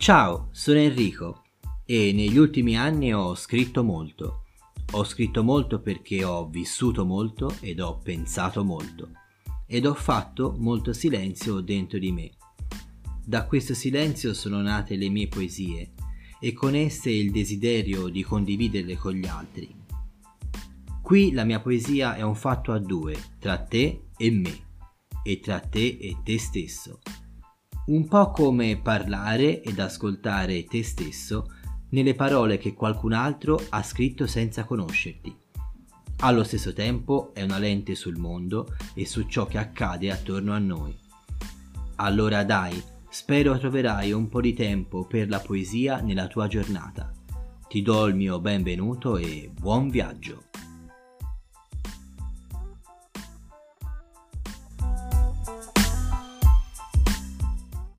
Ciao, 0.00 0.48
sono 0.52 0.78
Enrico 0.78 1.42
e 1.84 2.12
negli 2.14 2.38
ultimi 2.38 2.74
anni 2.74 3.12
ho 3.12 3.34
scritto 3.34 3.84
molto. 3.84 4.44
Ho 4.92 5.04
scritto 5.04 5.42
molto 5.42 5.82
perché 5.82 6.24
ho 6.24 6.48
vissuto 6.48 7.04
molto 7.04 7.54
ed 7.60 7.80
ho 7.80 7.98
pensato 7.98 8.64
molto 8.64 9.10
ed 9.66 9.84
ho 9.84 9.92
fatto 9.92 10.56
molto 10.56 10.94
silenzio 10.94 11.60
dentro 11.60 11.98
di 11.98 12.12
me. 12.12 12.30
Da 13.22 13.44
questo 13.44 13.74
silenzio 13.74 14.32
sono 14.32 14.62
nate 14.62 14.96
le 14.96 15.10
mie 15.10 15.28
poesie 15.28 15.92
e 16.40 16.54
con 16.54 16.74
esse 16.74 17.10
il 17.10 17.30
desiderio 17.30 18.08
di 18.08 18.22
condividerle 18.22 18.96
con 18.96 19.12
gli 19.12 19.26
altri. 19.26 19.70
Qui 21.02 21.32
la 21.32 21.44
mia 21.44 21.60
poesia 21.60 22.16
è 22.16 22.22
un 22.22 22.36
fatto 22.36 22.72
a 22.72 22.78
due, 22.78 23.14
tra 23.38 23.58
te 23.58 24.04
e 24.16 24.30
me, 24.30 24.60
e 25.22 25.40
tra 25.40 25.60
te 25.60 25.98
e 26.00 26.16
te 26.24 26.38
stesso 26.38 27.00
un 27.86 28.06
po' 28.06 28.30
come 28.30 28.78
parlare 28.80 29.62
ed 29.62 29.78
ascoltare 29.78 30.64
te 30.64 30.82
stesso 30.82 31.46
nelle 31.90 32.14
parole 32.14 32.58
che 32.58 32.74
qualcun 32.74 33.12
altro 33.12 33.60
ha 33.70 33.82
scritto 33.82 34.26
senza 34.26 34.64
conoscerti. 34.64 35.34
Allo 36.22 36.44
stesso 36.44 36.72
tempo 36.72 37.32
è 37.32 37.42
una 37.42 37.58
lente 37.58 37.94
sul 37.94 38.18
mondo 38.18 38.76
e 38.94 39.06
su 39.06 39.26
ciò 39.26 39.46
che 39.46 39.58
accade 39.58 40.10
attorno 40.10 40.52
a 40.52 40.58
noi. 40.58 40.94
Allora 41.96 42.44
dai, 42.44 42.80
spero 43.08 43.58
troverai 43.58 44.12
un 44.12 44.28
po' 44.28 44.40
di 44.40 44.52
tempo 44.52 45.06
per 45.06 45.28
la 45.28 45.40
poesia 45.40 46.00
nella 46.00 46.26
tua 46.26 46.46
giornata. 46.46 47.10
Ti 47.66 47.82
do 47.82 48.06
il 48.06 48.14
mio 48.14 48.40
benvenuto 48.40 49.16
e 49.16 49.50
buon 49.52 49.88
viaggio. 49.88 50.49